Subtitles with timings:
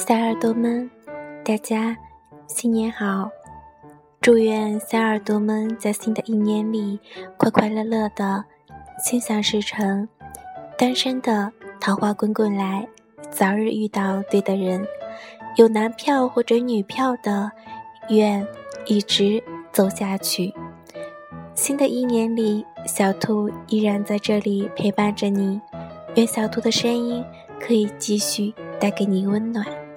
[0.00, 0.88] 小耳朵们
[1.44, 1.94] 大家
[2.46, 3.28] 新年好。
[4.20, 7.00] 祝愿小耳朵们在新的一年里
[7.36, 8.44] 快快乐乐的
[9.02, 10.08] 心想事成
[10.78, 12.86] 单身的桃花滚滚来
[13.28, 14.86] 早日遇到对的人
[15.56, 17.50] 有男票或者女票的
[18.08, 18.46] 愿
[18.86, 20.54] 一直走下去。
[21.56, 25.60] 新的一年里小兔依然在这里陪伴着你
[26.14, 27.24] 愿小兔的声音
[27.58, 29.87] 可以继续带给你温暖。